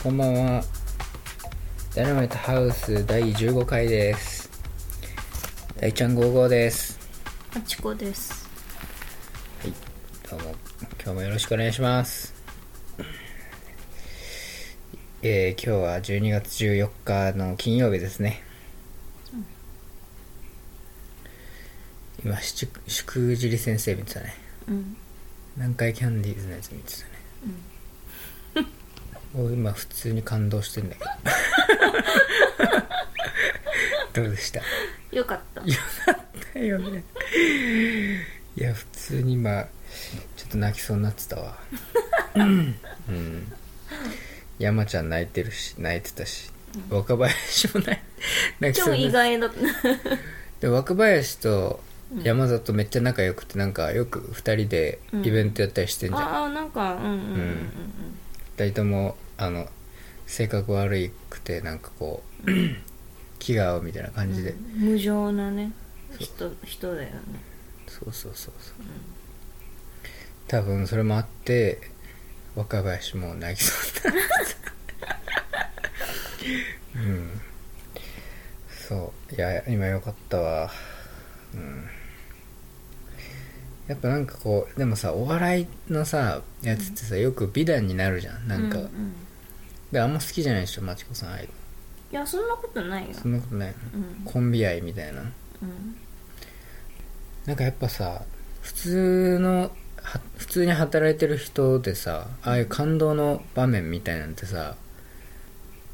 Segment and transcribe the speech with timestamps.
[0.00, 0.62] こんばんは。
[1.96, 4.48] ダイナマイトハウス第15回です。
[5.80, 7.00] 大ちゃん55です。
[7.56, 8.48] あちこです。
[9.60, 9.72] はい。
[10.30, 10.54] どうも、
[11.02, 12.32] 今日もよろしくお願いします。
[15.22, 18.44] えー、今日は12月14日の金曜日ですね。
[22.24, 24.36] 今、ししくじり先生見てたね。
[24.68, 24.96] うん。
[25.56, 27.18] 南海キャンディーズのやつ見てたね。
[29.38, 31.10] 俺今普通に感動してんだけど。
[34.22, 34.60] どうでした？
[35.12, 35.60] よかった。
[35.62, 35.66] よ
[36.06, 36.16] かっ
[36.52, 37.04] たよね。
[38.56, 39.64] いや普通に今
[40.36, 41.56] ちょっと泣きそうになってたわ。
[42.34, 42.74] うん。
[44.58, 46.50] 山ちゃん泣いてるし泣いてたし。
[46.90, 47.96] 若林も泣い
[48.60, 49.56] 泣きそう超にな意外だった。
[50.60, 51.82] で若林と
[52.22, 57.12] 山里めっちゃ仲良くてなんかよく2人でイベントやったりしてんじゃん、ああ、なんか、うんうんうん。
[57.12, 57.70] うん。
[58.56, 59.68] 二人ともあの
[60.26, 62.50] 性格悪くてなんかこう
[63.38, 64.90] 気が合うみたいな感じで、うん。
[64.90, 65.72] 無情なね、
[66.18, 67.16] 人、人だよね。
[67.86, 68.74] そうそうそうそう、
[70.48, 71.80] 多分それもあって
[72.56, 73.72] 若林も泣きそ
[74.08, 74.26] うになっ
[76.94, 76.98] た。
[77.00, 77.40] うん。
[78.88, 79.34] そう。
[79.34, 80.70] いや今よかったわ。
[81.54, 81.88] うん。
[83.86, 88.48] やっぱなんかこうでもさお笑いのさやつってさよく美談になるじゃん。
[88.48, 89.14] なんか、ううん
[89.92, 91.48] であんま好きじゃないでしょまちこさんああいい
[92.14, 93.10] や、そんなことないよ。
[93.12, 94.24] そんなことないの、うん。
[94.24, 95.20] コンビ愛みたいな？
[95.20, 95.30] うん。
[97.46, 98.22] なんかやっぱさ
[98.62, 99.70] 普通の
[100.02, 104.76] は普通に働いてる人でさああいう感動の場面みたいなんてさ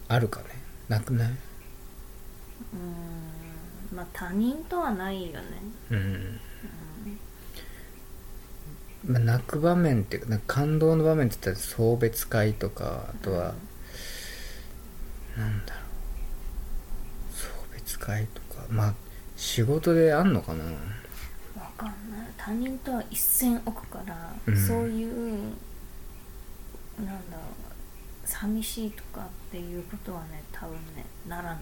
[0.09, 0.47] あるかね？
[0.89, 1.31] なくない？
[3.92, 5.41] まあ、他人とはないよね。
[5.91, 6.41] うん、
[9.06, 13.54] まあ、泣く場面っていうかなんか感動の場面って言ったら送別会とかあとは、
[15.37, 17.34] なんだろう。
[17.34, 18.95] 送別会とかまあ
[19.37, 20.65] 仕事であんのかな？
[20.65, 22.28] わかんない。
[22.37, 24.56] 他人とは一線置くから、うん。
[24.67, 25.34] そういう、
[26.99, 27.43] なんだろ
[28.25, 31.59] う、寂しいとかっていうことはね、多分ね、ならない。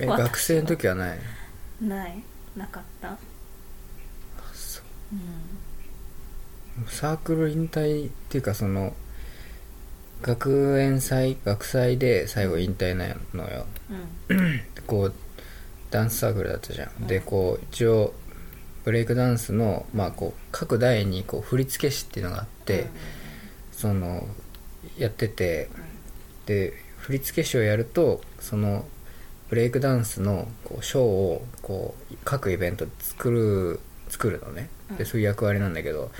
[0.00, 1.18] え 学生の時はない？
[1.80, 2.22] ない。
[2.56, 3.16] なかった。
[4.54, 5.16] そう。
[6.78, 6.86] うん。
[6.88, 8.94] サークル引退っていうかその
[10.22, 13.66] 学園祭学祭で最後引退なのよ。
[14.30, 14.60] うん。
[14.86, 15.14] こう
[15.90, 18.14] ダンスサークルだったじゃん、うんでこう一応
[18.84, 22.86] ブレイクダンスの、まあ、こう各台にこう振付師っていうのがあって、
[23.70, 24.26] その
[24.98, 25.70] やってて
[26.46, 28.84] で振付師をやるとその
[29.50, 34.68] ブレイクダンスのこうショーをこう各イベントで作る作るのね。
[34.96, 35.06] でうん。
[35.06, 36.10] そういう役割なんだけど、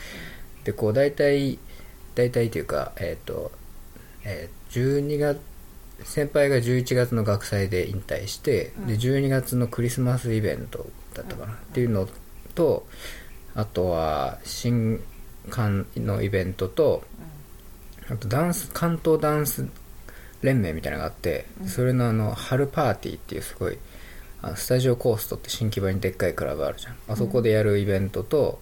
[0.62, 1.58] でこう大体
[2.14, 3.50] 大体というかえっ、と、
[4.24, 5.38] えー12月
[6.04, 8.86] 先輩が11月の学祭で引退して、うん。
[8.86, 12.08] で12月のクリスマスイベントだったかな、っていうの
[12.54, 12.86] と
[13.54, 15.02] あとは新
[15.50, 17.04] 刊のイベントと
[18.08, 19.68] あとダンス関東ダンス
[20.40, 23.78] 連盟みたいなのがあって、それのあの春パーティーっていうすごい
[24.40, 26.96] あのスタジオコーストって新木場にでっかいクラブあるじゃん。
[27.08, 28.60] あそこでやるイベントと、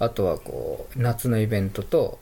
[0.00, 2.18] あとはこう夏のイベントと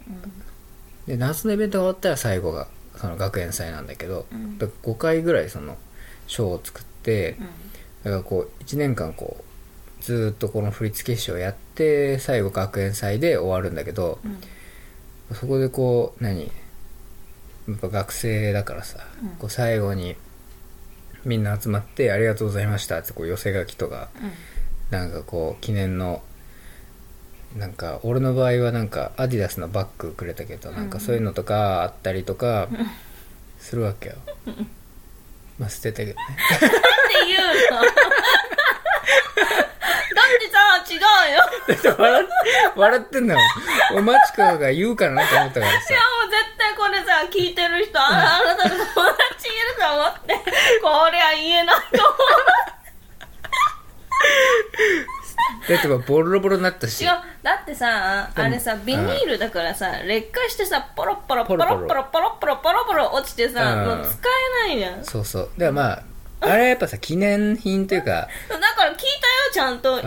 [1.06, 4.58] で夏のイベントが終わったら最後がその学園祭なんだけど、うん。
[4.58, 5.76] だ5回ぐらいその
[6.26, 7.46] ショーを作って、うん。
[8.04, 9.38] だからこう1年間こ
[10.00, 15.34] うずーっとこの振付師をやって最後学園祭で終わるんだけど、うん。
[15.34, 16.50] そこでこう何
[17.68, 19.28] やっぱ学生だからさ、うん。
[19.30, 20.16] こう最後に
[21.24, 24.08] みんな集まって「ありがとうございました」ってこう寄せ書きとか
[24.90, 26.22] なんかこう記念の
[27.56, 32.68] なんか俺の場合はなんかアディダスのバッグくれたけどなんかそういうのとかあったりとか
[33.58, 34.14] するわけよ。
[35.58, 36.14] まあ捨てたけどね。
[36.56, 36.66] って
[37.26, 37.46] 言う
[37.76, 37.82] の？
[37.82, 37.88] だ
[40.22, 41.00] ってさ違う
[41.34, 41.38] よ。
[41.68, 42.26] だって笑っ
[42.74, 43.44] 笑ってんだもん。
[43.92, 45.92] 俺マチコが言うからなと思ったからさ。
[45.92, 48.06] いやもう絶対これさ聞いてる人あ
[48.40, 50.34] あなたの友達いると思って
[50.82, 52.16] こりゃ言えないと思
[55.68, 57.04] だってボロボロになったし。
[57.04, 57.12] う違う。
[57.42, 61.86] だってさあれさビニールだからさ劣化してさポロポロポロポロ。
[61.86, 63.86] ポロポロポロポロポロ落ちてさうん。
[63.86, 64.28] もう使
[64.64, 65.04] えないじゃん。
[65.04, 65.42] そうそう。
[65.42, 66.02] だからまあ
[66.40, 68.10] あれはやっぱさ記念品というか。
[68.48, 69.08] だから聞いたよ
[69.52, 70.00] ちゃんと、ん。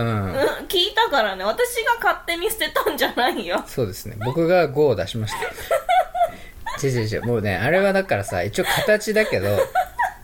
[0.68, 1.44] 聞いたからね。
[1.45, 3.63] 私が勝手に捨てたんじゃないよ。
[3.68, 4.15] そうですね。
[4.19, 5.39] 僕が5を出しました。
[6.86, 7.24] 違う違う。
[7.24, 9.57] もうねあれはだからさ一応形だけど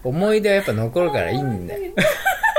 [0.03, 1.93] 思い出はやっぱ残るからいいんだよ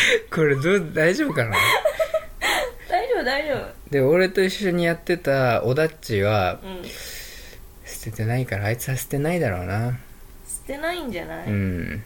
[0.34, 1.56] これどう大丈夫かな？
[2.88, 3.90] 大丈夫大丈夫。
[3.90, 6.88] で俺と一緒にやってたオダッチはうん。
[7.84, 9.98] 捨ててないからあいつは捨てないだろうな。
[10.46, 12.02] 捨てないんじゃない、うん。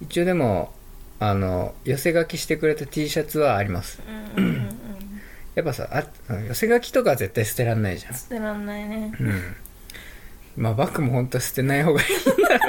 [0.00, 0.74] 一応でも
[1.20, 4.00] あの寄せ書きしてくれた T シャツはあります。
[4.36, 4.70] うんうんうんうん。
[5.54, 6.04] やっぱさあ
[6.48, 8.14] 寄せ書きとかは絶対捨てらんないじゃん。
[8.14, 9.12] 捨てらんないね。
[9.20, 9.56] うん。
[10.56, 12.60] まあバッグも本当は捨てない方がいいいや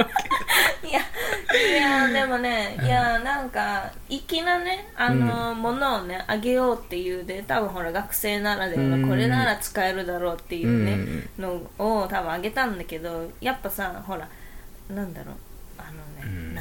[1.54, 14.28] いやでもねいやなんか粋なねあの、ものをねあげようっていうで多分ほら学生ならではこれなら使えるだろうっていうね、のを多分あげたんだけどやっぱさほら
[14.90, 15.36] なんだろう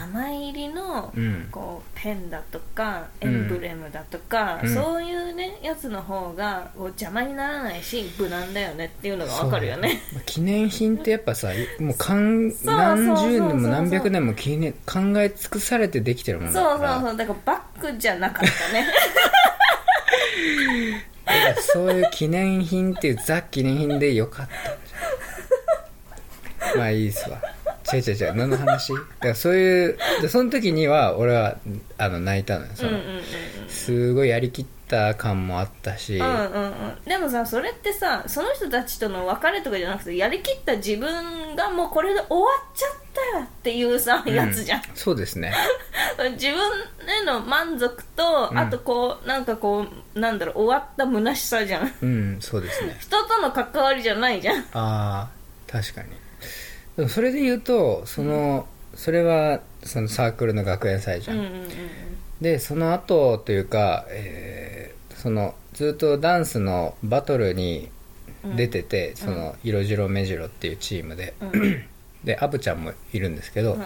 [0.00, 1.48] 名前入りの、うん。
[1.50, 4.74] こうペンだとかエンブレムだとか、うん。
[4.74, 10.00] そういうねやつの方がこう邪魔にならないし無難だよねっていうのがわかるよね。
[10.12, 11.48] そう記念品ってやっぱさ
[11.78, 16.94] もうかんそう何十そうそうそう年も何百年も記念考え尽くされてできてるものだそうから。
[16.94, 18.86] そうそうだからバッグじゃなかったね。
[21.26, 24.54] だからそういう記念品っていうザ記念品でよかった。
[26.78, 27.40] まあいいっすわ
[27.92, 28.92] 違う違う違う何の話？
[28.92, 31.56] だからそういうでその時には俺は
[31.98, 33.20] あの泣いたのよその、うんうんうん
[33.70, 36.62] すごいやりきった感もあったし、うんうんうん。
[36.64, 36.72] うん
[37.06, 42.90] でもさそれってさその人たちとの別れとかじゃなくてやりきった自分がもうこれで終わっちゃっ
[43.32, 44.34] たよっていうさ、うん。
[44.34, 44.82] やつじゃん。
[44.94, 45.52] そうですね。
[46.34, 46.58] 自分
[47.22, 48.58] への満足と、うん。
[48.58, 51.94] あとこうなんかこうなんだろう終わった虚しさじゃん。
[52.02, 52.96] うんそうですね。
[53.00, 54.60] 人との関わりじゃないじゃん。
[54.60, 55.28] ああ
[55.70, 56.08] 確かに
[57.00, 61.68] でもそれで言うとその、それはそのサークルの学園祭じゃん、うんうんうん
[62.42, 67.90] でその後というか、えーそのずっとダンスのバトルに
[68.56, 71.48] 出てて、その色白目白っていうチームで、うん。
[71.48, 71.84] う ん
[72.24, 73.76] でアブちゃんもいるんですけど、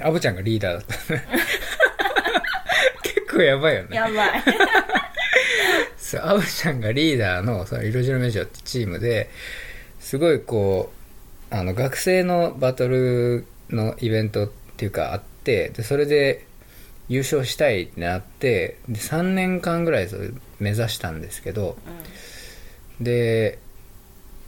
[0.00, 1.14] アブちゃんがリーダーだった。
[1.14, 1.24] ね
[3.02, 3.96] 結構やばいよね。
[3.96, 4.42] やばい。
[5.96, 9.28] そうアブちゃんがリーダーのその色白目白ってチームで
[9.98, 10.95] すごいこう
[11.50, 16.46] あの学生のバトルのイベントっていうかあってでそれで
[17.08, 20.08] 優勝したいってなってで3年間ぐらい
[20.58, 21.76] 目指したんですけど
[23.00, 23.58] で、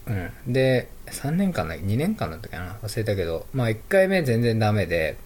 [0.06, 2.76] うん、で3年間だ2年間だったかな？
[2.82, 5.16] 忘れたけどまあ1回目全然ダメで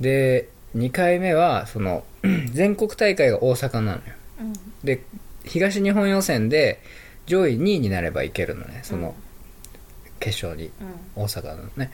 [0.00, 2.04] で2回目はその
[2.52, 4.02] 全国大会が大阪なのよ。
[4.40, 4.46] うん。
[4.48, 5.02] うんで
[5.44, 6.80] 東日本予選で
[7.26, 9.14] 上位2位になればいけるのねその
[10.24, 10.70] 決勝に、
[11.14, 11.90] 大阪のね。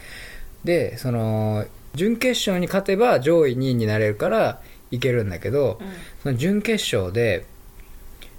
[0.65, 4.61] でその準決勝に勝てば上位2位になれるから
[4.91, 5.89] いけるんだけど、うん。
[6.23, 7.45] その準決勝で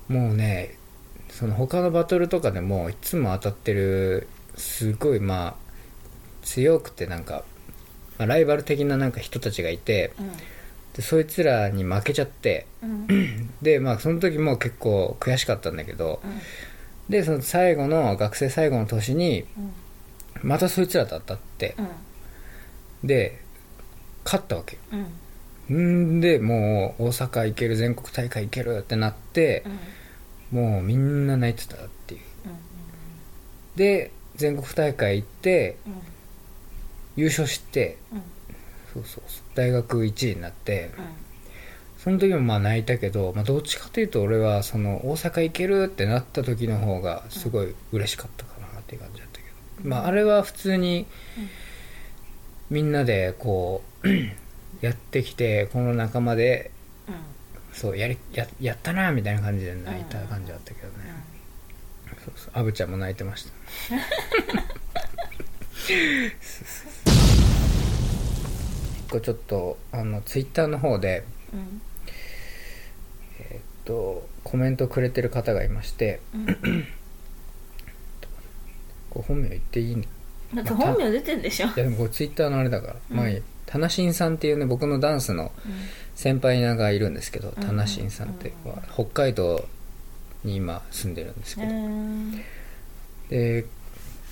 [0.08, 0.78] もうね
[1.30, 5.56] その他のバトルとかでもいつも当たってるすごいまあ
[6.44, 7.44] 強くてなんか、
[8.18, 10.14] まあライバル的ななんか人たちがいて
[10.96, 13.06] でそいつらに負けちゃってうん。
[13.10, 16.22] う んでまあその時も結構悔しかったんだけど
[17.10, 19.74] でその最後の学生最後の年にうん
[20.44, 21.76] またそいつらと当たって。
[21.78, 21.88] うん
[23.04, 23.42] で
[24.24, 24.76] 勝ったわけ。
[24.76, 24.82] よ
[25.70, 26.18] うん。
[26.18, 29.64] んでもう大阪行ける全国大会行けるってなって
[30.52, 30.60] うん。
[30.60, 32.22] もうみんな泣いてたっていう。
[32.46, 32.52] うん
[33.76, 35.94] で全国大会行ってうん。
[37.16, 38.22] 優勝してうん。
[38.94, 41.06] そうそうそう大学1位になってうん。
[41.98, 48.51] その時もまあ泣いたけど、まあ、どっちかというと俺はその大阪行けるってなった時の方がすごい嬉しかったか
[49.84, 51.06] まああれは普通に
[52.70, 54.08] みんなでこう
[54.86, 56.72] やってきてこの仲間で
[57.08, 57.16] うん。
[57.74, 60.94] そうやりややったなみたいな感じで泣いた感じだったけどね、
[62.26, 62.52] そうそう。
[62.54, 63.52] アブちゃんも泣いてました。
[69.08, 71.24] 一個ちょっとあのツイッターの方で
[71.54, 71.82] うん。
[73.40, 76.88] えーっとコメントくれてる方がいましてうん
[79.12, 80.08] これ本名言っていいのい
[80.56, 81.68] だって本名出てんでしょ。
[81.68, 83.18] やでもこれツイッターのあれだから、うん。
[83.18, 85.52] まあいいタナシンさんっていうね僕のダンスの
[86.16, 87.52] 先輩がいるんですけど、ん。
[87.54, 89.66] タナシンさんってうんは北海道
[90.44, 92.40] に今住んでるんですけへど、ー
[93.30, 93.66] で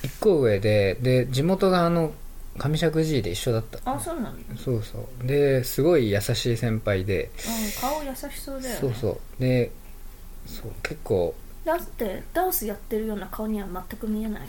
[0.03, 2.11] 1個上でで地元があの
[2.57, 3.79] 上石寺で一緒だった。
[3.85, 4.57] あそうなんだ。
[4.57, 5.27] そうそう。
[5.27, 8.79] ですごい優しい先輩で、うん顔優しそうだよね。
[8.81, 9.41] そうそう。
[9.41, 9.71] で
[10.45, 11.33] そう結構
[11.65, 14.41] だってダンスやってるような顔には全く見えない。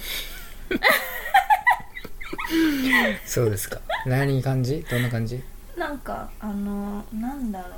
[3.27, 3.81] そうですか。
[4.07, 4.85] 何感じ？
[4.91, 5.43] どんな感じ？
[5.77, 7.69] なんかあのなんだろ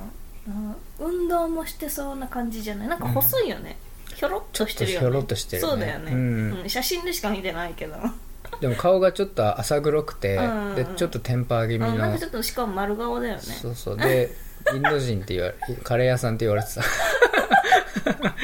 [0.47, 0.49] う。
[0.49, 2.87] な運動もしてそうな感じじゃない。
[2.87, 3.77] なんか細いよね、
[4.13, 5.05] ひょろっとしてるよね。
[5.07, 5.69] ひょろっとしてるね。
[5.69, 6.59] そうだよね、うん。
[6.61, 6.69] うん。
[6.69, 7.95] 写真でしか見てないけど。
[7.95, 8.13] あ
[8.59, 11.95] でも顔がちょっと浅黒くて、うんでちょっとテンパー気味の。
[11.95, 13.41] なんかちょっとしかも丸顔だよね。
[13.41, 13.97] そうそう。
[13.97, 14.35] で
[14.73, 16.83] インド人って言われカレー屋さんって言われてた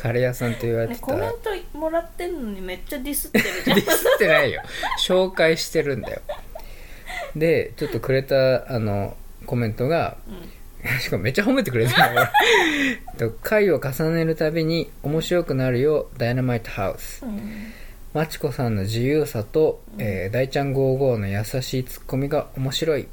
[0.00, 1.30] カレー屋さんって言われてた、ねコメン
[1.72, 3.76] トもらってんのにめっちゃディスってるじゃん。
[3.76, 4.62] ディスってないよ。
[4.98, 6.22] 紹介してるんだよ。
[7.36, 9.14] でちょっとくれたあの
[9.44, 10.16] コメントが、
[11.00, 11.98] しかもめっちゃ褒めてくれてる
[13.18, 17.72] のと回を重ねるたびに面白くなるよダイナマイトハウスうん。
[18.14, 23.06] マチコさんの自由さと、えー大ちゃん55の優しいツッコミが面白い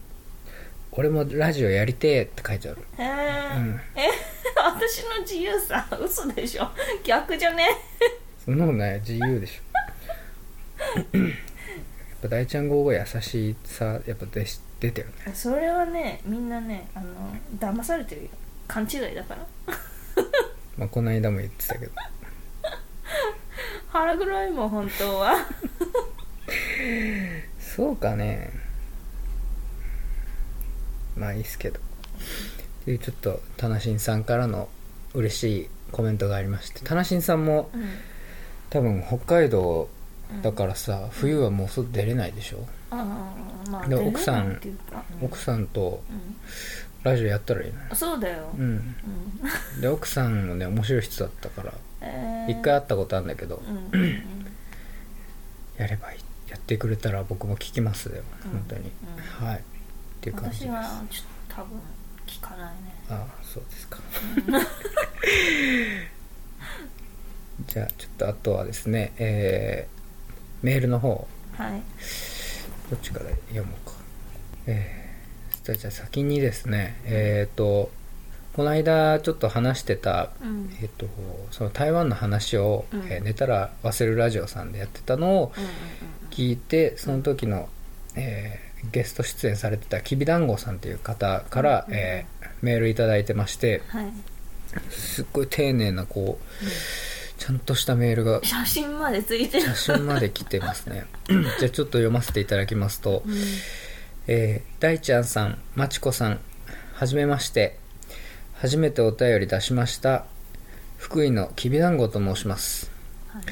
[0.98, 2.82] 俺もラジオやりてえって書いてある。
[2.98, 3.06] へえ、
[3.56, 3.80] うん。
[3.96, 4.10] え
[4.58, 6.68] 私の自由さ嘘でしょ。
[7.04, 7.68] 逆じゃね？
[8.44, 9.62] そんなことない自由でしょ。
[10.96, 11.06] やっ
[12.24, 15.34] ぱ 大ちゃん55優しさやっぱ出し出てるね。
[15.36, 17.06] それはねみんなねあの
[17.60, 18.30] 騙されてるよ。
[18.68, 19.46] 勘違いだから。
[20.78, 21.92] まあこの間も言ってたけど。
[23.90, 25.36] 腹黒いもん本当は。
[27.60, 28.52] そうかね
[31.18, 31.80] まあいいっすけど。
[31.80, 34.70] っていうちょっとタナシンさんからの
[35.14, 36.82] 嬉しいコメントがありまして。
[36.84, 37.90] タナシンさんもうん。
[38.70, 39.90] 多分北海道
[40.44, 42.98] だからさ、冬はもう外出れないでしょ、あ
[43.66, 44.60] あまあで奥さん
[45.22, 46.36] 奥さんとうん。
[47.04, 47.96] ラジオやったらいいのよ。
[47.96, 48.96] そうだよ、うん。
[49.76, 49.82] うん。
[49.82, 52.52] で奥さんもね面白い人だったからえー。
[52.52, 53.62] 一回会ったことあるんだけど
[53.94, 54.24] うんうん。
[55.78, 56.20] やればいい。
[56.52, 58.22] やってくれたら僕も聞きますよ。
[58.46, 58.52] うん。
[58.52, 58.92] 本当に、
[59.40, 59.48] うん。
[59.48, 59.64] はい
[60.30, 60.70] っていう感じです。
[60.70, 61.80] 私はちょっと多分
[62.26, 62.96] 聞かないね。
[63.10, 64.00] ああそうですか。
[67.68, 71.28] じゃあちょっとあとはですねえーメールの方。
[71.54, 71.82] はい。
[72.90, 73.96] どっちから読もうか。
[74.66, 77.90] えー、じゃあ先にですねえっ、と
[78.54, 80.76] この間ちょっと話してたうん。
[80.82, 81.08] えっ、と
[81.52, 83.00] その台湾の話を、うん。
[83.08, 85.70] えー寝たら忘れるラジオさんでやってたのをうんうん。
[86.32, 87.70] 聞いてその時の、
[88.16, 94.12] えーゲスト出演されてたきびだんごさんという方から、うんえーメールいただいてましてはい。
[94.90, 96.66] すっごい丁寧なこう
[97.40, 99.64] ちゃんとしたメールが写真までついてる。
[99.64, 101.06] 写真まで来てますね。
[101.60, 103.38] じゃあちょっと読ませていただきますと、うん。
[104.28, 106.40] えー大ちゃんさんまちこさん
[106.94, 107.78] はじめまして。
[108.56, 110.26] 初めてお便り出しました
[110.98, 112.90] 福井のきびだんごと申します。
[113.28, 113.44] はい。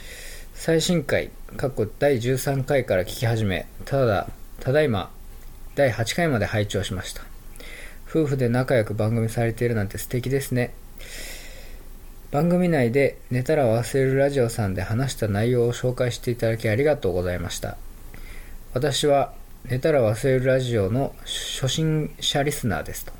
[0.55, 4.27] 最新回過去第13回から聞き始めただ
[4.59, 5.11] ただいま
[5.75, 7.21] 第8回まで拝聴しました。
[8.09, 10.73] 夫婦で仲良く番組されているなんて素敵ですね。
[12.31, 17.77] 番組内で寝たら忘れるラジオさんで話した内容を紹介していただきありがとうございました。
[18.73, 19.33] 私は
[19.65, 23.11] 寝たら忘れるラジオの初心者リスナーですと。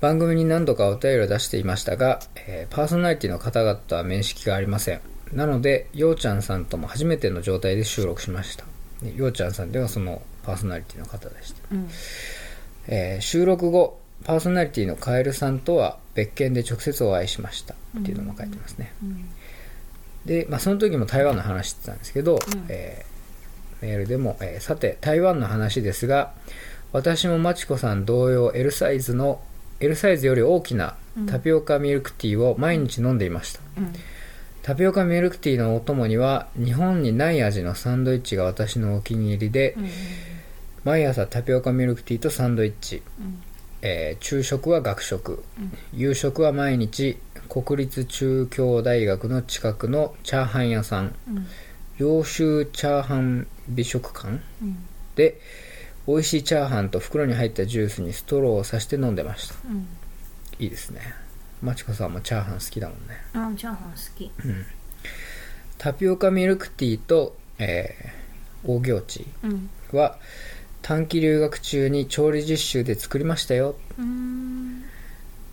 [0.00, 5.00] 番組に何度かお便りを出していましたが、えーパーソナリティの方々とは面識がありません。
[5.32, 8.64] なのでようちゃんさんとも初めての状態で収録しました。
[9.02, 11.88] でようちゃんさんではそのパーソナリティの方でした、うん。
[12.86, 17.74] えー収録後パーソナリティのカエルさんとは別件で直接お会いしました。
[17.98, 19.28] っていうのも書いてますね、うん。
[20.24, 22.38] で、まあ、その時も台湾の話してたんですけど、ん。
[22.68, 26.32] えーメールでも、えーさて台湾の話ですが
[26.92, 29.40] 私もまちこさん同様 L サイズの
[29.80, 30.96] L サイズより大きな
[31.28, 33.92] タピオカミルクティーを毎日飲んでいました、うん。
[34.62, 39.88] タピオカミルクティーのお供には日本にない味のサンドイッチが私のお気に入りで、うん
[40.88, 43.42] 毎朝タピオカミルクティーとサンドイッチ、うん。
[43.82, 45.44] えー昼食は学食、
[45.92, 47.18] 夕食は毎日
[47.50, 51.14] 国立中京大学の近くのチャーハン屋さん。
[51.28, 51.46] うん。
[51.98, 54.40] 洋州チャーハン美食館。
[54.62, 54.78] うん。
[55.14, 55.38] で
[56.06, 59.56] 美味しいチャーハンと袋に入ったジュースにストローをさして飲んでました。
[59.68, 59.86] うん。
[60.58, 61.02] いいですね。
[61.60, 63.20] まちこさんもチャーハン好きだもんね。
[63.34, 64.32] あチャーハン好き。
[65.76, 69.68] タピオカミルクティーと、えー、大行地うん。
[69.92, 70.18] は
[70.88, 73.76] 短期留学中に調理実習で作りましたよ。
[73.98, 74.84] うん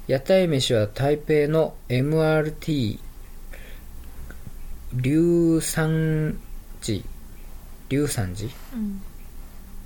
[0.07, 2.99] 屋台飯は台北の MRT
[4.93, 6.37] 龍山
[6.81, 7.03] 寺。
[7.89, 8.49] 龍山寺？
[8.75, 9.01] うん。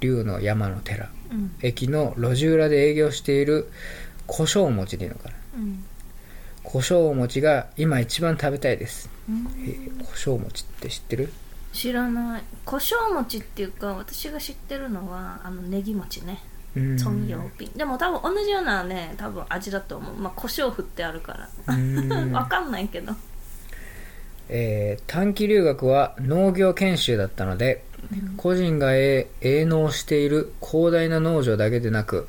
[0.02, 1.10] 龍の山の寺。
[1.32, 1.52] うん。
[1.64, 3.72] 駅の路地裏で営業している
[4.28, 5.36] 胡椒餅でいいのかな？
[5.58, 5.84] うん。
[6.62, 9.48] 胡椒餅が今一番食べたいです、うん。
[9.66, 11.34] えー胡椒餅って知ってる？
[11.72, 12.44] 知らない。
[12.66, 16.42] 胡椒餅っていうか私が知ってるのはあのネギ餅ね。
[16.76, 16.98] うん。
[16.98, 17.78] チョンヨーピン。
[17.78, 20.16] でも多分同じようなね多分味だと思う。
[20.16, 21.34] まあ胡椒振ってあるか
[21.68, 21.76] ら。
[21.76, 22.32] うん。
[22.34, 23.14] わかんないけど。
[24.50, 27.84] えー短期留学は農業研修だったので、
[28.38, 32.28] 個人が営営農している広大な農場だけでなく、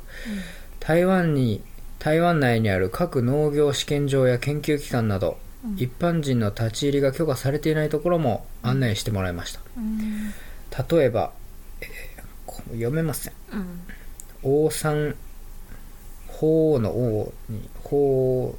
[0.79, 1.63] 台湾に
[1.99, 5.37] 台湾内にある各農業試験場や研究機関など、
[5.77, 9.59] 一般人の立ち入りが許可されていないところも案内してもらいました。
[9.77, 10.33] うん。
[10.99, 11.31] 例えば、
[11.81, 12.11] えー
[12.45, 13.33] こ読めません。
[13.53, 14.65] うん。
[14.65, 15.15] 王山
[16.27, 18.57] 法の王に法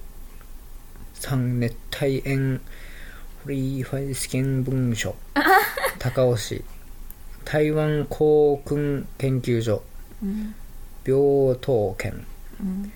[1.14, 2.60] 山熱帯園
[3.44, 5.14] フリーファイス見文書。
[5.98, 6.64] 高尾市。
[7.44, 9.82] 台湾航空研究所。
[10.22, 10.54] うん。
[11.04, 12.24] 病棟県
[12.60, 12.92] うん。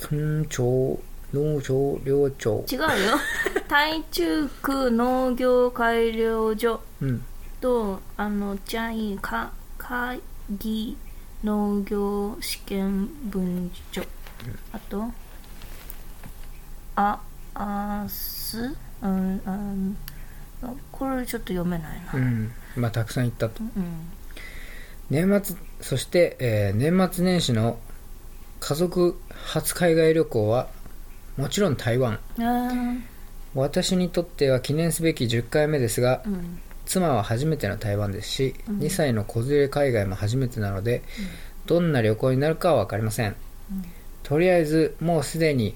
[0.00, 0.98] 村長
[1.34, 2.64] 農場寮長。
[2.70, 2.86] 違うよ。
[3.68, 6.80] 台中区農業改良所。
[7.02, 7.24] うん。
[7.60, 10.96] とあのジャイか会議
[11.42, 14.02] 農業試験文書、
[14.72, 15.10] あと
[16.96, 17.18] あ
[17.54, 19.96] あすうんうん
[20.92, 22.12] これちょっと読めないな。
[22.14, 22.52] うん。
[22.76, 23.62] まあたくさん行ったと。
[23.62, 24.10] うん。
[25.10, 27.78] 年末そして、えー年末年始の
[28.60, 30.68] 家族初海外旅行は
[31.36, 32.18] もちろん台湾。
[33.54, 36.60] 私にとっては記念すべき10回目ですがうん。
[36.86, 41.02] 妻は初めての台湾ですし、2歳の子連れ海外も初めてなので、
[41.66, 43.36] どんな旅行になるかは分かりません、
[44.22, 45.74] とりあえずもうすでに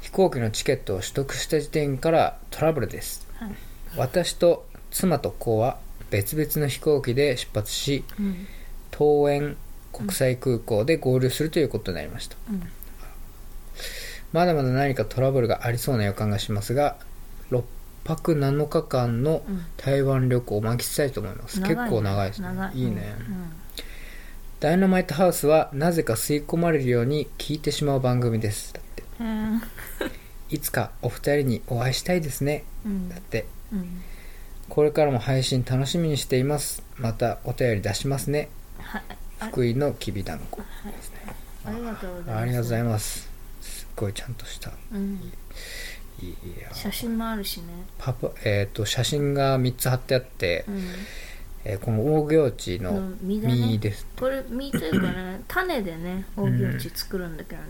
[0.00, 3.26] 飛行機のチケットを取得した時点からトラブルです。
[3.36, 3.50] はい。
[3.96, 5.78] 私と妻と子は
[6.10, 8.46] 別々の飛行機で出発しうん。
[8.98, 9.56] 桃園
[9.92, 12.62] 国際空港で合流するということになりました、うん
[14.32, 16.96] まだまだ何かトラブルがありそうな予感がしますが
[17.50, 17.62] 6
[18.04, 19.64] 泊7日間のうん。
[19.76, 22.48] 台湾旅行を満喫したいと思います、結構長いですね。
[22.48, 22.82] 長い。
[22.82, 23.52] いね、うん。
[24.60, 28.72] ダイナマイトハウスはなぜか吸い込まれるように聞いてしまう番組です。
[28.72, 29.02] だって。
[29.20, 29.62] うん
[30.50, 32.64] いつかお二人にお会いしたいですね。
[32.84, 33.08] うん。
[33.08, 33.46] だって。
[33.72, 34.02] うん。
[34.68, 36.82] これからも配信楽しみにしています。
[36.96, 38.48] またお便り出しますね。
[38.78, 39.02] はい。
[39.42, 40.60] あ福井のきびだんこ
[41.64, 43.31] ありがとうございありがとうございます
[43.96, 44.72] ごいちゃんとした。
[44.92, 45.32] うん。
[46.20, 46.72] いや。
[46.74, 47.66] 写真もあるしね。
[47.98, 50.82] パパえっ、と写真が3つ貼ってあって、うん。
[51.64, 57.68] えーこの大行地のうん実です、これ実というかね 種でね大行地作るんだけどね、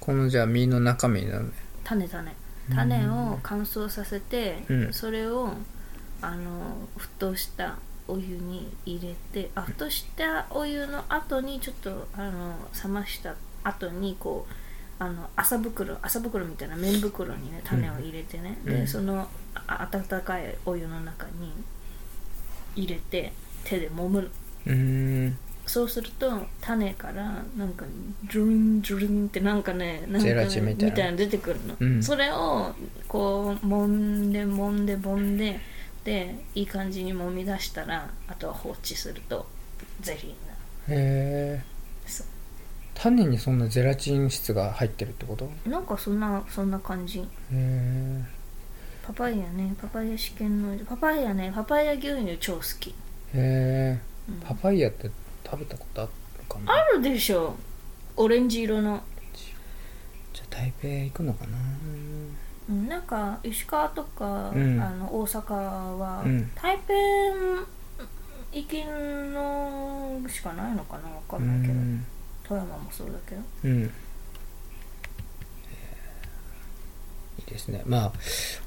[0.00, 1.52] このじゃあ実の中身なのね。
[1.84, 2.34] 種種
[2.74, 4.92] 種を乾燥させて、うん。
[4.92, 5.52] それを
[6.20, 7.76] あの沸騰した
[8.08, 14.52] お湯に入れてあ沸騰したお湯の後にちょっとあの冷ました後にこう
[15.02, 18.72] あの麻袋麻袋みたいな麺袋にね種を入れてね、うん。
[18.72, 19.26] でその
[19.66, 21.52] あ温かいお湯の中に
[22.76, 23.32] 入れて
[23.64, 24.28] 手で揉むの。
[24.28, 24.74] うー
[25.30, 25.38] ん。
[25.66, 27.84] そうすると種からなんか
[28.30, 31.10] ジュルンジュルンってなんかねなんかねゼラチンみたいな。
[31.10, 32.00] の出てくるの、うん。
[32.00, 32.72] それを
[33.08, 35.58] こう揉んで揉んで揉んで
[36.04, 39.46] でいい感じに揉み出したらあとは放置すると
[40.00, 41.64] ゼリーになるへえ
[42.06, 42.26] そう
[42.94, 45.50] 種にそんなゼラチン質が入ってるってこと？
[45.66, 47.26] へなんかそんなそんな感じ。
[47.52, 48.22] え
[49.04, 49.74] パパイヤね。
[49.80, 51.50] パパイヤ試験のパパイヤね。
[51.54, 52.90] パパイヤ牛乳超好き。
[52.90, 52.94] へ
[53.34, 54.40] えうん。
[54.40, 55.10] パパイヤって
[55.44, 56.72] 食べたことあるのかな？
[56.72, 57.56] あるでしょ。
[58.16, 59.02] オレンジ色の。
[60.32, 61.58] じゃあ台北行くのかな？
[62.70, 64.80] うんなんか石川とか、うん。
[64.80, 66.50] あの大阪は、うん。
[66.54, 66.92] 台北
[68.52, 71.08] 行きのしかないのかな？
[71.08, 71.74] わかうんないけど
[72.54, 73.40] ん富山もそうだけど。
[73.64, 73.82] うん。
[73.84, 73.88] い
[77.46, 77.82] いですね。
[77.86, 78.12] まあ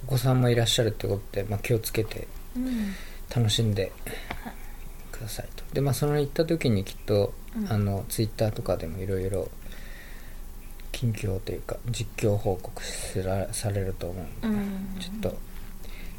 [0.05, 2.93] お子さんもいらっしゃるってことで、まあ、気をつけてうん。
[3.35, 3.91] 楽しんで
[5.11, 5.63] くださいと。
[5.73, 7.71] でまあその行った時にきっと、うん。
[7.71, 9.49] あのツイッターとかでもいろいろ
[10.91, 14.99] 近況というか実況報告すらされると思うんで、うん。
[14.99, 15.37] ちょっと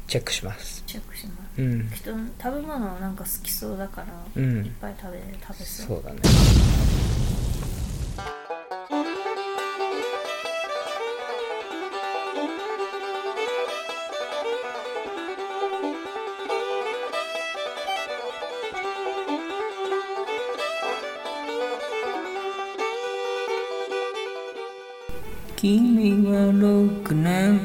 [0.07, 0.83] チェックします。
[0.87, 1.61] チェックします。
[1.61, 1.89] うん。
[1.89, 4.65] きっと食べ物なんか好きそうだから、うん。
[4.65, 5.87] いっぱい食べ食べそう。
[5.87, 6.19] そうだね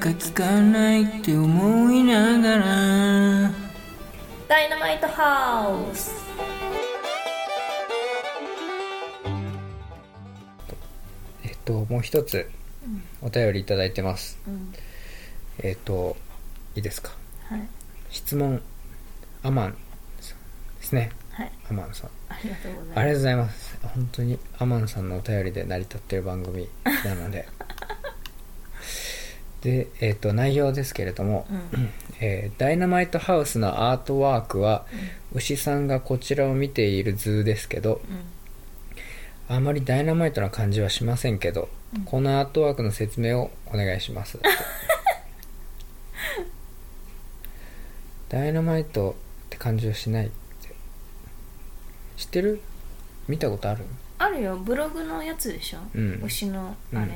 [0.03, 3.51] か聞かないって思いながら。
[4.49, 6.12] ダイナマイトハウス
[11.45, 12.51] えっともう一つ
[13.23, 14.38] お便りいただいてます。
[14.47, 14.73] うん。
[15.62, 16.17] えっと
[16.75, 17.11] いいですか？
[17.49, 17.61] はい。
[18.11, 18.61] 質問。
[19.45, 19.77] アマン
[20.21, 20.38] さん
[20.81, 21.11] ですね。
[21.31, 21.53] はい。
[21.71, 22.11] アマンさん。
[22.29, 22.99] ありがとうございます。
[22.99, 23.79] ありがとうございます。
[23.95, 26.69] 本当にアマンさんのお便りで成り立ってる番組
[27.05, 27.49] なので
[29.62, 31.88] で、えっと内容ですけれども、うん。
[32.20, 34.87] えーダイナマイトハウスのアートワークは、
[35.33, 38.01] 牛さんがこちらを見ている図ですけど
[39.48, 42.05] あまりダイナマイトな感じはしませんけど、うん。
[42.05, 44.38] このアートワークの説明をお願いします。
[48.29, 50.35] ダイナマイトって感じはしないって。
[52.16, 52.61] 知ってる？
[53.29, 53.85] 見たことある？
[54.18, 54.57] あるよ。
[54.57, 56.22] ブログのやつでしょ、うん。
[56.25, 57.09] 牛のあれ、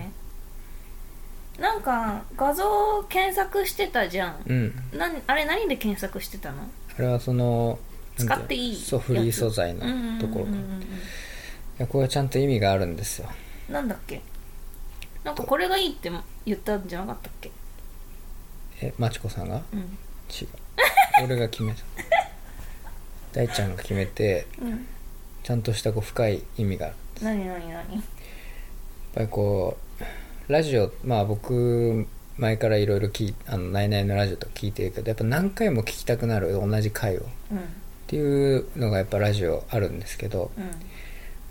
[1.58, 4.36] なんか画像検索してたじゃん。
[4.46, 4.74] うん。
[4.92, 6.62] なんあれ何で検索してたの？
[6.98, 7.78] あれはその
[8.16, 8.72] 使っていい？
[8.72, 8.80] いうの？
[8.84, 9.80] そうフリー素材の
[10.20, 10.60] ところからい
[11.78, 13.28] やこれはちゃんと意味があるんですよ。
[13.68, 14.20] うんなんだっけ？
[15.24, 16.10] なんかこれがいいって
[16.44, 17.50] 言ったんじゃなかったっけ？
[18.80, 19.62] えまちこさんが？
[19.72, 19.80] うん。
[19.80, 20.48] 違う。
[21.24, 21.78] 俺が決めた。
[23.32, 24.86] 大ちゃんが決めてうん。
[25.42, 27.72] ちゃんとしたこう深い意味がある何何何？
[27.72, 27.84] やっ
[29.14, 29.86] ぱりこう
[30.48, 32.06] ラジオまあ僕
[32.38, 37.20] 前からいろいろ聞いあのナイナイのラジオとか聞いてるけどやっぱ何回も聞きたくなる同じ回を。
[37.20, 37.59] っうん。
[38.06, 40.52] ていうのがやっぱラジオあるんですけど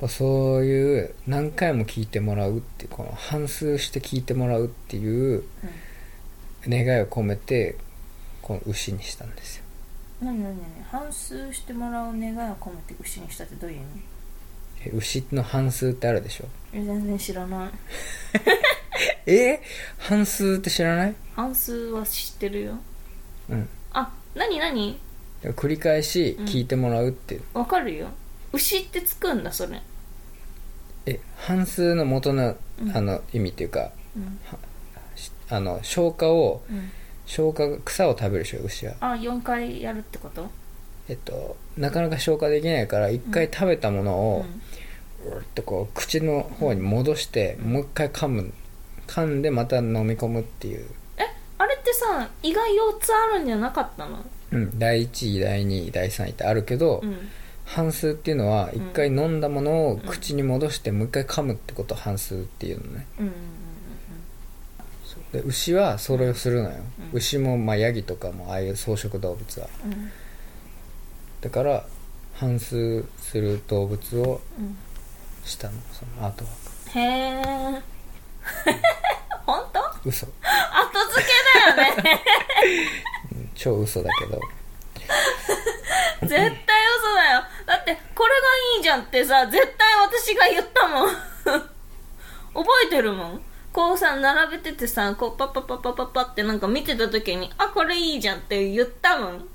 [0.02, 0.10] うん。
[0.10, 5.44] そういう何回も聞いてもらうっていうこの反数して聞いてもらうっていう
[6.68, 7.76] 願いを込めて
[8.42, 9.64] この牛にしたんですよ。
[10.22, 10.84] 何何何？
[10.90, 13.86] 反数してもらう願いを込めて牛にしたってどういう意味？
[14.84, 16.46] え牛の半数ってあるでしょ？
[16.74, 17.70] え全然知らない。
[19.28, 19.62] え？
[19.98, 21.16] 半数って知らない？
[21.36, 22.78] 反数は知ってるよ。
[23.50, 23.68] うん。
[23.94, 25.00] あ何何？
[25.44, 28.08] 繰り返し聞いてもらうっていう、わかるよ。
[28.54, 29.82] 牛ってつくんだそれ。
[31.06, 32.96] え半数の元のうん。
[32.98, 34.40] あの意味っていうか、うん。
[35.16, 36.90] しあの消化をうん。
[37.28, 38.94] 消化草を食べるでしょ牛は。
[39.00, 40.48] あ4回やるってこと？
[41.08, 45.36] えっとなかなか消化できないから一回食べたものうを、ん。
[45.36, 48.54] うーってこう口の方に戻して、もう一回噛む。
[49.08, 50.86] 噛んでまた飲み込むっていう、
[51.18, 51.22] え
[51.60, 52.66] あれってさ胃が4
[53.00, 54.26] つあるんじゃなかったの？
[54.52, 57.30] うん、第1位第2位第3位ってあるけど、うん。
[57.66, 63.06] 半数っていうのは一回飲んだものを口に戻してもう一回噛むってことを半数っていうのね。
[63.20, 63.34] うんうん
[65.34, 66.78] で牛はそれをするのよ、
[67.12, 67.18] うん。
[67.18, 69.68] 牛もまあヤギとかもああいう草食動物は。
[69.86, 70.12] うんうん
[71.46, 71.86] だから
[72.34, 74.76] 反数する動物をうん
[75.46, 76.92] したのそのアートワー。
[76.92, 77.84] クへえ
[79.46, 79.80] 本当？
[79.80, 80.32] 後嘘付
[81.22, 82.22] けだよね。
[83.54, 84.42] 超嘘だけど。
[86.28, 86.56] 絶対嘘
[87.14, 87.44] だよ。
[87.68, 88.38] だってこれが
[88.78, 91.10] いいじゃんってさ絶対私が言ったもん。
[92.66, 93.42] 覚えてるもん。
[93.72, 99.48] こうさ並べててさこうパッパッパッパッパッパってなんか見てた時にあこれいいじゃんって言ったもん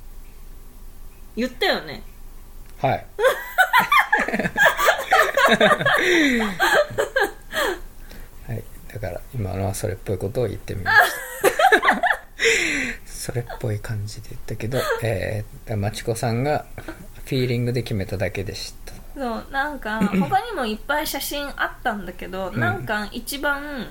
[1.40, 2.02] 言ったよね。
[2.82, 3.06] はい。
[8.46, 8.62] はい。
[8.92, 11.04] だから今のはそれっぽいことを言ってみました。
[13.06, 16.66] それっぽい感じで言ったけどえー、まちこさんが
[17.24, 18.92] フィーリングで決めただけでした。
[19.14, 22.60] そうなんか他にもいっぱい写真あったんだけど、ん。
[22.60, 23.86] なんか一番ま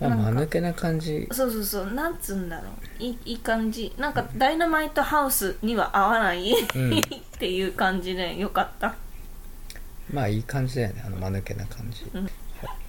[0.00, 1.28] あなんか間抜けな感じ。
[1.32, 1.92] そうそうそう。
[1.92, 2.68] なんつうんだろ
[3.00, 3.02] う。
[3.02, 3.92] いいいい感じ。
[3.98, 6.98] なんかダイナマイトハウスには合わない、うん。
[6.98, 7.02] っ
[7.38, 8.94] ていう感じでよかった。
[10.12, 11.02] まあいい感じだよね。
[11.04, 12.22] あの間抜けな感じ、うん。
[12.22, 12.32] はい、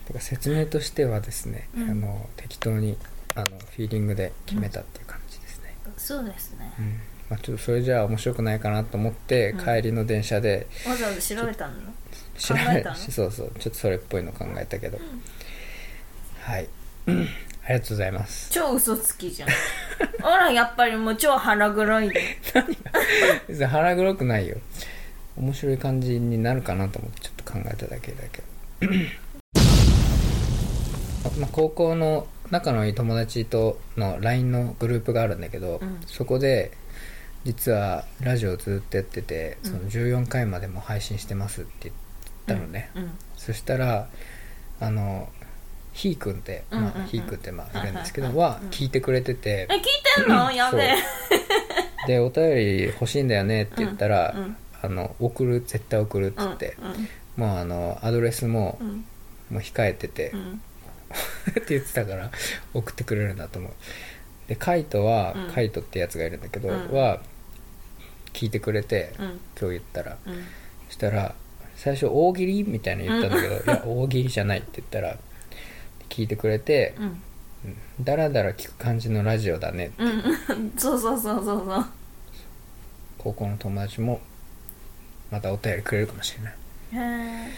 [0.06, 1.89] てか説明としてはですね、うん。
[1.89, 2.98] あの適当に
[3.36, 6.72] あのフィーリングで決めたっていう感じですね、そうですね。
[6.80, 7.00] うん。
[7.30, 9.65] まあ、ちょっとそれじゃあ面白くないかなと思って、うん。
[9.65, 11.74] 帰りの電車でわざわざ調べたの？
[12.38, 12.95] 調べたの？
[12.95, 13.52] そうそう。
[13.60, 15.00] ちょっとそれっぽいの考えたけど、
[16.41, 16.69] はい
[17.69, 18.50] ありがとうございます。
[18.52, 19.50] 超嘘つきじゃん。
[20.22, 22.22] ほらやっぱりもう超腹黒いで。
[23.48, 24.58] 別に腹黒くないよ。
[25.38, 28.93] 面白い感じになるかなと思ってちょっと考えただけだけど。
[31.39, 36.02] まあ高校の仲のいい友達との LINE のグループがあるんだけど、うん。
[36.08, 36.72] そこで
[37.45, 39.72] 実はラジオずっとやってて、うん。
[39.72, 41.95] その14回までも配信してますって言っ
[42.48, 43.12] たのね、うん。
[43.38, 44.10] そしたら
[44.80, 45.30] あの
[46.00, 49.82] ひーくんって、まあ、ひーくんってまあいるんですけど、は聞いてくれてて、え聞い
[50.16, 50.50] てんの？
[50.50, 50.96] やべえ。
[52.08, 54.34] でお便り欲しいんだよねって言ったら、
[54.82, 56.78] あの送る絶対送るって言って、
[57.36, 58.80] もうあのアドレスも、
[59.50, 60.62] もう控えてて、うん。
[61.52, 62.32] って言ってたから
[62.74, 63.72] 送ってくれるんだと思う。
[64.48, 65.54] でカイトは、うん。
[65.54, 66.92] カイトってやつがいるんだけど、うん。
[66.94, 67.20] は
[68.32, 69.26] 聞いてくれて、うん。
[69.60, 70.16] 今日言ったら。
[70.26, 70.34] うん。
[70.88, 71.36] そしたら
[71.76, 72.64] 最初大喜利？
[72.64, 75.18] みたいなの言ったんだけど、 いや大喜利じゃないって言ったら
[76.10, 77.04] 聞いてくれて、うん。
[77.06, 77.67] う
[78.02, 78.04] ん。
[78.04, 80.10] だらだら聞く感じのラジオだねうん。
[80.10, 80.74] うん。
[80.78, 81.86] そうそうそうそうそう。
[83.17, 84.22] 高校の友達も
[85.32, 86.54] またお便りくれるかもしれない。
[86.54, 87.52] へえ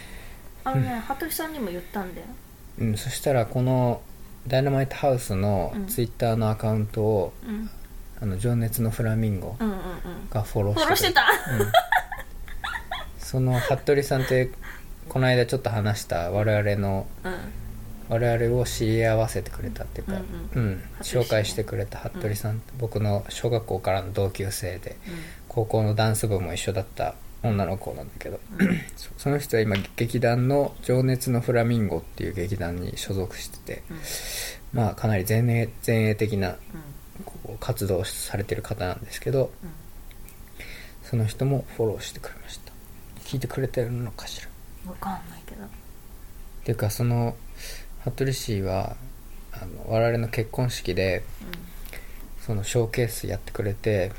[0.63, 2.27] あのね羽鳥さんにも言ったんだよ。
[2.79, 4.01] うん、そしたらこの
[4.47, 5.87] ダイナマイトハウスのうん。
[5.87, 7.69] ツイッターのアカウントを、うん。
[8.21, 9.81] あの情熱のフラミンゴうんうんうん。
[10.29, 11.21] がフォローしてしてくれた。
[11.21, 11.71] うん、
[13.17, 14.51] その服部さんって
[15.09, 17.33] この間ちょっと話した我々のうん
[18.11, 20.21] 我々を知り合わせてくれたっていうか、
[20.53, 20.83] うんうん。
[20.99, 22.61] 紹介してくれた服部さん。
[22.77, 24.97] 僕の小学校からの同級生で
[25.47, 28.41] 高校のダンス部も一緒だった女の子なんだけど、
[28.97, 33.97] そその人は今劇団の「情熱のフラミンゴ」っていう劇団に所属してて、うん。
[34.73, 36.55] まあかなり前衛前衛的なうん。
[37.23, 39.51] こう活動をされてる方なんですけど
[41.03, 42.73] その人もフォローしてくれました。
[43.23, 44.47] 聞いてくれてるのかしら。
[44.85, 45.63] うんわかんないけど。
[45.63, 45.67] っ
[46.63, 47.35] ていうかその
[48.03, 48.95] 服部氏は
[49.53, 51.23] あの我々の結婚式で
[52.41, 54.11] そのショーケースやってくれて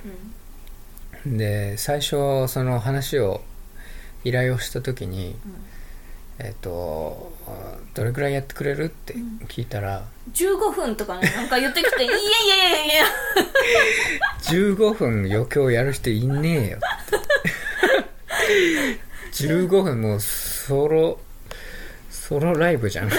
[1.24, 1.38] うん。
[1.38, 3.42] で最初その話を
[4.24, 5.52] 依頼をした時にうん。
[6.38, 9.14] えっ、とあどれくらいやってくれるって
[9.48, 12.20] 聞いたら、15分とかねなんか言ってきて「いやいや
[12.56, 13.04] いやいや。
[14.42, 16.86] 15分余興やる人いねえよって。
[19.44, 21.20] 15分もうソロ
[22.40, 23.08] ソロライブじゃん。
[23.08, 23.10] っ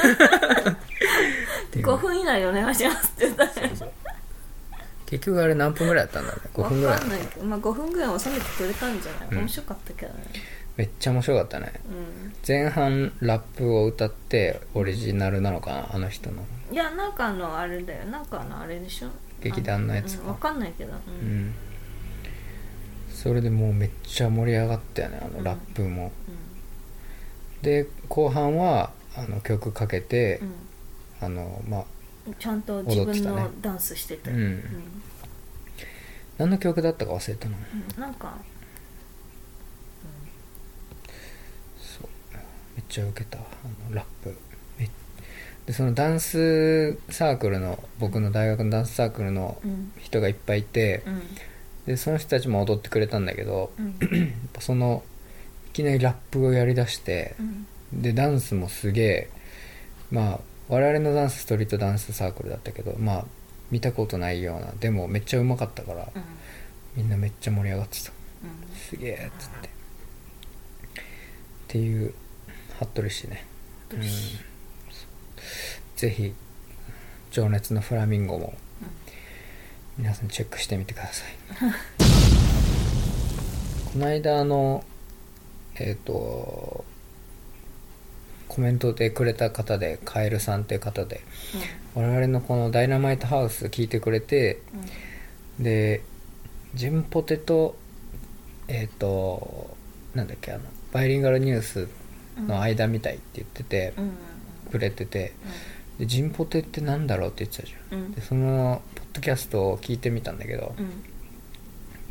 [1.71, 3.71] ていう5分以内でお願いします」って言ったね
[5.06, 6.95] 結局あれ何分ぐらいだったんだろうね？5分ぐらい。
[6.95, 7.45] わかんないけど。
[7.45, 9.38] まあ5分ぐらい収めてくれたんじゃない、うん。
[9.39, 10.23] 面白かったけどね。
[10.76, 11.71] めっちゃ面白かったね。
[11.86, 12.34] うん。
[12.47, 15.89] 前半ラップを歌ってオリジナルなのかな？
[15.93, 16.43] あの人の。
[16.71, 18.06] いやなんかあのあれだよ。
[18.06, 19.10] なんかあのあれでしょ？
[19.41, 20.23] 劇団のやつか。
[20.23, 20.30] うん。
[20.30, 20.93] わかんないけど。
[20.93, 21.49] ううん。
[21.49, 21.54] ん
[23.12, 26.12] それでもうめっちゃ盛り上がったよねあのラップも、
[27.62, 30.54] で後半はあの曲かけて、うん。
[31.21, 31.86] あのまあ
[32.28, 33.41] うんちゃんと自分踊ってたね。
[33.41, 34.30] のダンスしてて。
[34.30, 34.38] うん。
[34.38, 34.63] うん
[36.38, 37.56] 何の曲だったか忘れたな。
[37.95, 38.02] うん。
[38.02, 38.34] なんか。
[41.80, 42.08] そう。
[42.76, 43.38] めっちゃウケた。
[43.38, 44.36] わあのラップ。
[44.80, 44.89] め
[45.67, 49.91] でそのダンスサークルの僕の大学のダンスサークルのうん。
[49.99, 51.21] 人がいっぱいいて、うん。
[51.86, 53.71] でその人たちも踊ってくれたんだけど
[54.60, 55.04] その
[55.67, 57.67] いきなりラップをやりだしてうん
[58.01, 59.29] でダンスもすげえ
[60.12, 63.25] まあ我々のダンスストリートダンスサークルだったけどまあ
[63.71, 66.23] 見たことないようなでもめっちゃうまかったからうん。
[66.95, 68.12] みんなめっちゃ盛り上がってた。
[68.43, 68.75] うん。
[68.75, 69.67] すげえっつって。
[69.67, 69.71] っ
[71.67, 72.13] ていう
[72.79, 73.45] 服部氏ね。
[73.89, 74.38] どうし
[75.95, 76.34] ぜひ
[77.32, 78.53] 「情熱のフラミンゴ」も
[79.97, 81.36] 皆さんチェックしてみてください。
[83.93, 84.84] この間あの
[85.75, 86.86] えっ、と
[88.54, 91.22] コメントでくれた方でカエルさんっていう方で
[91.96, 94.60] 我々のこの「ダイナマイトハウス」聞いてくれて
[95.58, 95.63] うん。
[95.63, 96.02] で
[96.76, 97.76] ジンポテと
[98.68, 99.76] えっ、と
[100.13, 101.88] なんだっけあのバイリンガルニュース
[102.38, 104.12] の間みたいって言っててうん。
[104.72, 105.34] くれてて
[105.98, 108.00] でジンポテってなんだろうって言ってたじゃん。
[108.00, 108.06] うん。
[108.06, 111.04] うんでそのポッドキャストを聞いてみたんだけど、うん。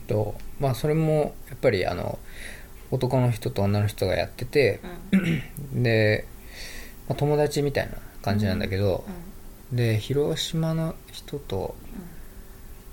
[0.08, 2.18] とまあそれもやっぱりあの
[2.92, 4.80] 男の人と女の人がやってて、
[5.72, 6.26] で、
[7.08, 9.04] まあ、友達みたいな感じなんだけど、
[9.72, 11.74] で広島の人と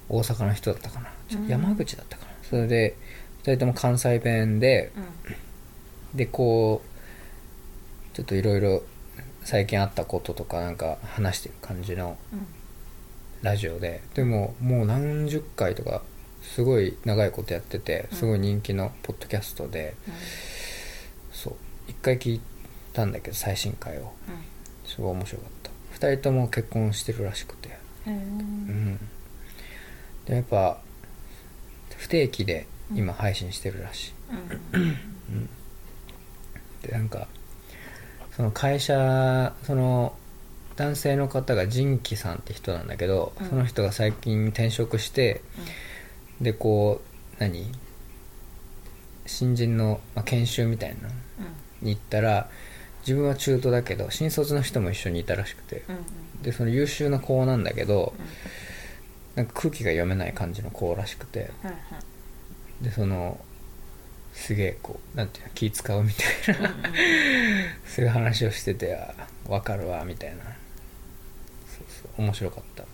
[0.07, 1.09] 大阪の人だったかな、
[1.47, 2.31] 山口だったかな。
[2.49, 2.95] それで
[3.43, 4.91] 2人とも関西弁で
[6.13, 6.81] でこ
[8.13, 8.81] うちょっといろいろ
[9.43, 12.17] 最近あったこととかなんか話してる感じの
[13.41, 16.01] ラジオででももう何十回とか
[16.41, 19.95] すごい長いことやっててすごい人気のポッドキャストで、
[21.31, 21.55] そう。
[21.87, 22.41] 一回聞い
[22.99, 24.11] たんだけど最新回を。
[24.85, 25.71] すごい面白かった。
[26.07, 27.77] 2人とも結婚してるらしくて。
[28.07, 28.97] うん。
[30.25, 30.79] でやっぱ
[31.97, 34.13] 不定期で今配信してるらしい、
[36.87, 37.27] でなんか
[38.35, 40.13] その会社その
[40.75, 43.49] 男性の方が仁キさんって人なんだけど、うん。
[43.49, 45.41] その人が最近転職して
[46.41, 47.01] でこ
[47.37, 47.71] う何？
[49.25, 51.09] 新人の、まあ、研修みたいなの
[51.81, 52.49] に行ったら
[53.01, 55.83] 自分は中途だけど新卒の人も一緒にいたらしくて。
[56.41, 58.13] でその優秀な子なんだけど
[59.35, 61.51] なんか空気が読めない感じの子らしくて。
[62.81, 63.37] でその
[64.33, 66.73] すげえこうなんていうの気使うみたいな。
[67.85, 69.13] そういう話をしててあ
[69.47, 70.43] 分かるわみたいな。
[70.43, 72.85] そうそう面白かった。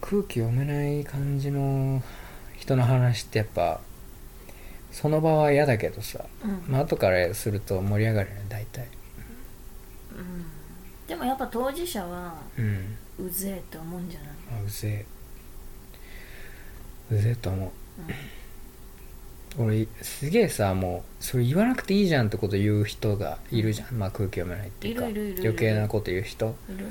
[0.00, 2.02] 空気読めない感じの
[2.58, 3.80] 人の話ってやっぱ
[4.92, 6.24] その場は嫌だけどさ、
[6.68, 8.86] まあ後からすると盛り上がるよね大体。
[11.08, 12.96] でもやっぱ当事者はうん。
[13.26, 14.28] うぜえって思うんじゃない？
[14.60, 15.06] あうぜ
[17.10, 17.14] え。
[17.14, 17.66] うぜえと思
[19.58, 25.08] う、俺すげえさもうそれ言わなくていいじゃんってこと言う人がいるじゃん、まあ空気読めないっていうか。
[25.08, 25.50] いるいるいるいる。
[25.50, 26.56] 余計なこと言う人。
[26.70, 26.86] いる。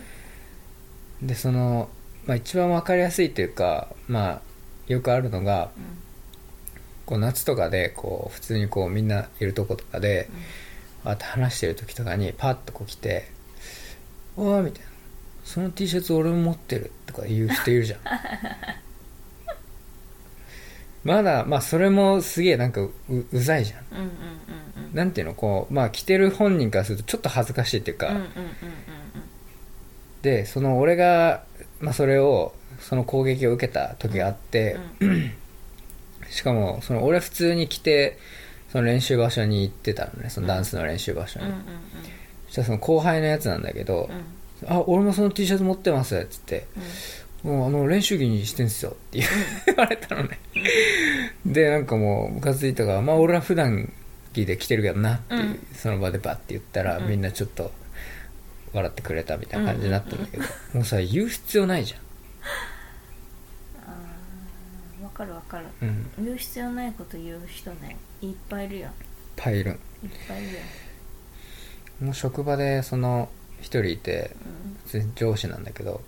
[1.23, 1.89] でその、
[2.27, 4.41] まあ、一番分かりやすいというかまあ
[4.87, 5.71] よくあるのが
[7.11, 10.29] こう夏とかでこう普通にこうみんないるとことかで、
[11.03, 13.29] あって話してる時とかにパッとこう来て
[14.37, 14.87] 「おーみたいな
[15.43, 17.99] 「その T シャツ俺も持ってる」とか言う人いるじゃん。
[21.03, 23.79] まだまあそれもすげえなんかううざいじゃん。
[23.91, 24.11] うんうんうん
[24.93, 28.31] なんていうのこうまあ着てる本人からするとちょっと恥ずかしいっていうか、うんうんうんうん
[30.21, 31.43] でその俺が、
[31.79, 34.77] まあ、それをその攻撃を受けた時があって、
[36.31, 38.17] しかもその俺普通に着て
[38.71, 40.29] その練習場所に行ってたのね。
[40.29, 41.65] そのダンスの練習場所に、うんうんうん。
[42.47, 44.09] そしたらその後輩のやつなんだけど
[44.65, 46.65] 「あ俺もその T シャツ持ってます」っつって
[47.43, 49.19] 「もうあの練習着にしてんすよ」って
[49.65, 50.39] 言われたのね。
[51.45, 53.91] でなんかもうムカついたから「まあ俺は普段
[54.33, 55.67] 着で着てるけどな」っていう、うん。
[55.75, 57.09] その場でバッて言ったら、うん。
[57.09, 57.71] みんなちょっと
[58.73, 62.05] 笑ってくれたみたいな感じになったんだけど、もうさ言う必要ないじあーわ
[65.11, 65.65] かるわかる。
[65.81, 65.89] うん。
[65.89, 65.95] いっ
[66.25, 68.89] 言う必要ないこと言う人ねいっぱいいるよ
[69.35, 69.77] ぱいいるいっ
[70.27, 70.59] ぱいいるよ
[72.01, 74.31] もう職場でその一人いて
[74.93, 75.13] うん。
[75.15, 76.01] 上司なんだけど、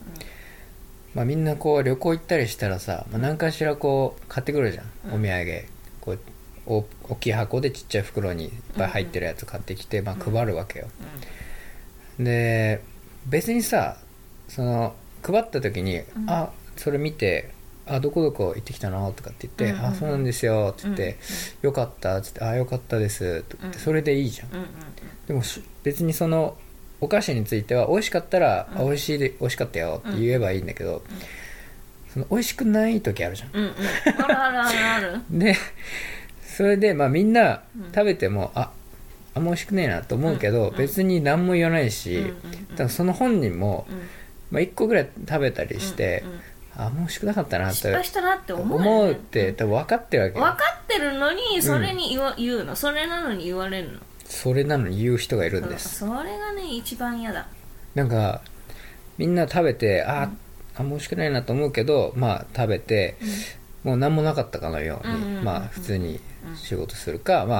[1.13, 5.19] まあ、みんなこう旅行行ったりしたらさ、まあ、何かしらこう買ってくるじゃん、うん。
[5.19, 5.65] お土産。
[6.01, 6.19] こう
[6.65, 10.87] お大きい箱でちっちゃい袋にいっぱい入ってるやつ買ってきて、まあ、配るわけよ、
[12.17, 12.81] で
[13.25, 13.97] 別にさ
[14.47, 16.29] その配った時に「うん。
[16.29, 17.51] あそれ見て
[17.85, 19.93] あどこどこ行ってきたの?」とかって言って「うんうんうん。
[19.93, 21.17] あそうなんですよ」って言って
[21.61, 24.49] 「よかった」っつって「あよかったです」とか言ってうんそれでいいじゃん。
[24.51, 24.67] うんうん
[25.27, 26.57] でもし別にその
[26.99, 28.81] お菓子については美味しかったら、うん。
[28.81, 31.01] あ美味しいで美味しかったよって言えばいいんだけど、
[32.13, 33.49] その美味しくない時あるじゃん。
[33.53, 33.69] うんうん。
[33.69, 33.73] うん
[34.23, 35.21] あるあるあるある。
[35.31, 35.55] で
[36.45, 37.91] それでまあみんなうん。
[37.93, 38.71] 食べても、あ
[39.33, 42.31] あんま美味しくねえなと思うけど、うん別に何も言わないし、うんうん
[42.79, 43.97] うんその本人も、うん。
[44.51, 46.39] まあ、1個ぐらい食べたりしてう、んうん
[46.75, 50.37] あもう美味しくなかったなって失敗したなって思う思うよねって多分分かってるわけ。
[50.37, 52.75] よ分かってるのにそれに言わ、言うの。
[52.75, 53.99] それなのに言われるの。
[54.25, 55.99] それなのに言う人がいるんです。
[55.99, 57.47] そそれがね一番嫌だ。
[57.93, 58.41] なんか
[59.17, 60.31] みんな食べてあ、
[60.75, 63.17] あんま美味しくないなと思うけどまあ食べて、
[63.83, 65.43] もう何もなかったかのように、うんうんうんうん。
[65.43, 66.19] まあ普通に
[66.55, 67.59] 仕事するか、まあ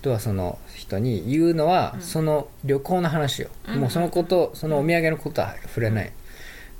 [0.00, 6.12] あとはその人に言うのは、その旅行の話を、うんもうそのことそのお土産のことは触れない、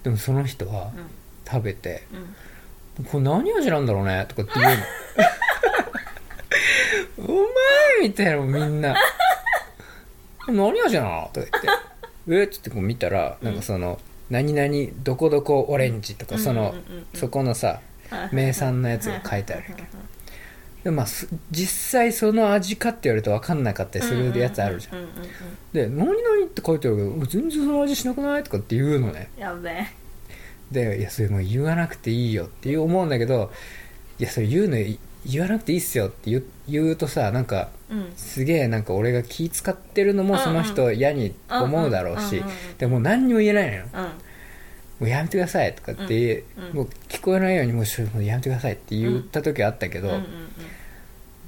[0.02, 1.10] でもその人はうん
[1.52, 2.02] 食べて
[2.98, 4.72] うん「これ何味なんだろうね」とかって言うの
[7.18, 7.36] 「うま
[8.04, 8.94] い!」みたいなのみんな
[10.48, 11.68] 「何味なの?」とか言って
[12.40, 16.74] 「えっ?」つってこう見たらなんかその「何々どこどこオレンジ」とかその
[17.14, 17.80] そこのさ
[18.32, 19.84] 名産のやつが書いてあるわけ
[20.84, 25.06] でもまあす実際その味かって言われると分かんなかったりするやつあるじゃん。
[25.72, 26.10] で「何々」
[26.44, 28.42] って書いてあるけど全然その味しなくない？
[28.42, 29.30] とかって言うのね。
[29.38, 29.86] やべえ
[30.72, 33.52] で「いやそれもう言わなくていいよ」って思うんだけど
[34.18, 38.12] 「いやそれ言うのい言わなくていいっすよ」って言う言うとさなんかうん。
[38.16, 42.42] すげえなんか俺が気使ってるのもその人嫌に思うだろうし
[42.78, 43.84] でもう何にも言えないのよ。
[43.92, 44.00] うん。
[44.02, 44.08] も
[45.02, 50.20] うやめてくださいとかって、うんうんもう聞こえないようにもうやめてくださいって言った時はあったけど、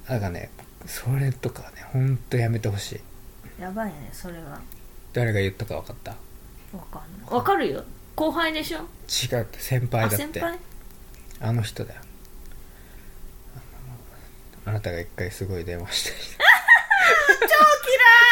[0.08, 0.50] なんかね
[0.86, 2.92] それとかねほんとやめてほし
[3.58, 3.62] い。
[3.62, 4.60] やばいねそれは。
[5.12, 6.10] 誰が言ったか分かった？
[6.76, 7.34] わかんない。
[7.34, 7.84] わかるよ
[8.16, 8.78] 後輩でしょ？
[8.78, 10.26] 違う先輩あだって。
[10.26, 10.58] 先輩？
[11.40, 12.00] あの人だよ。
[14.66, 16.12] あなたが一回すごい電話して。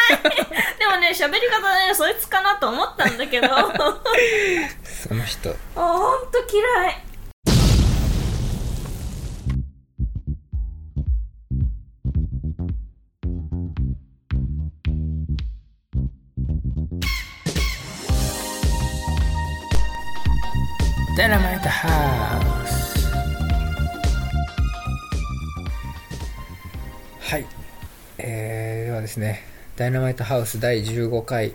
[0.09, 0.47] 超嫌い！
[0.79, 3.47] でもね喋り方ねそいつかなと思ったんだけど。
[3.55, 3.71] あ
[5.07, 5.55] その人。
[5.75, 7.03] ほんと嫌い
[21.15, 23.07] ダイナマイトハウス
[27.19, 27.45] はい。
[28.17, 29.43] えー、ではですね
[29.75, 31.53] ダイナマイトハウス第15回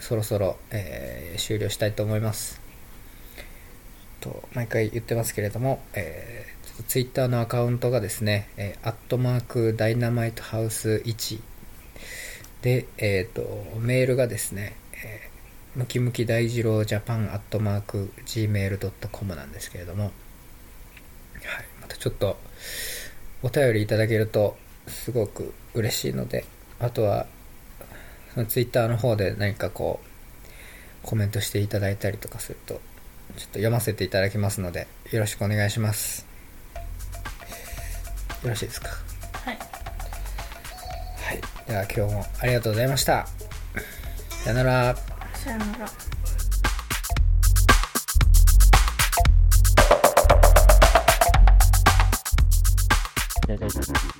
[0.00, 2.60] そろそろ、えー終了したいと思います。
[4.20, 11.40] と毎回言ってますけれども、えー、ちょっとツイッターのアカウントがですね、えー、アットマークダイナマイトハウス1
[12.62, 15.29] で、えっ、と、メールがですね、え
[15.76, 20.12] ムキムキ大二郎ジャパンアットマーク Gmail.com なんですけれども、はい、
[21.80, 22.38] またちょっと
[23.42, 24.56] お便りいただけると
[24.88, 26.44] すごく嬉しいので、
[26.80, 27.26] あとは、
[28.48, 30.06] ツイッターの方で何かこう、
[31.02, 32.80] コメントしていただいたりとかすると、ちょっ
[33.36, 36.26] と読ませていただきますので、よろしくお願いします。
[38.42, 38.88] よろしいですか？
[39.44, 41.40] はいはい。
[41.68, 43.28] では今日もありがとうございました。
[44.44, 45.19] さよなら。
[45.42, 45.88] 签证。
[53.46, 54.19] 对。